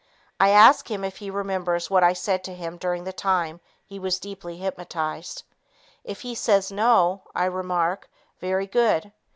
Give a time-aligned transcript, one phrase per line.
[0.39, 3.99] I ask him if he remembers what I said to him during the time he
[3.99, 5.43] was deeply hypnotized.
[6.03, 8.09] If he says, "No," I remark,
[8.39, 9.13] "Very good."